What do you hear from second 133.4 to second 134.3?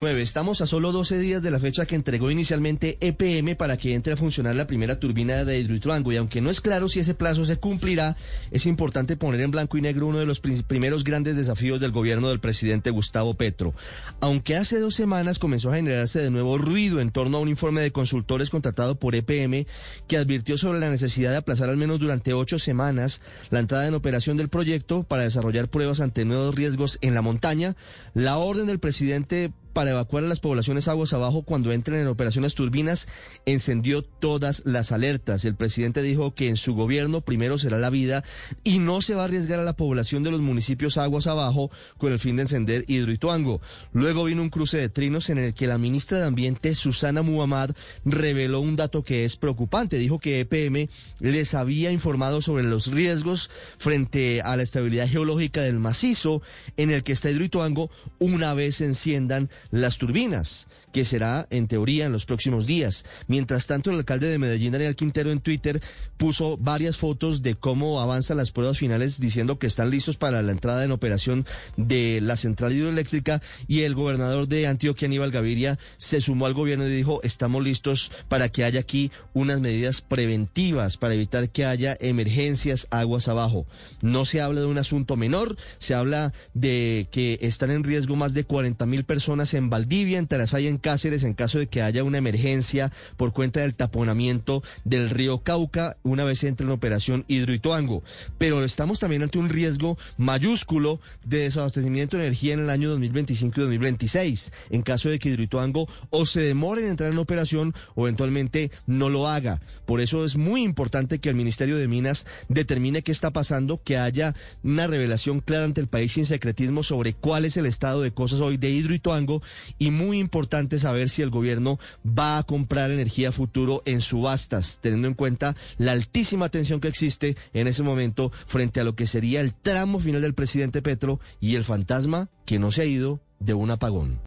de un apagón.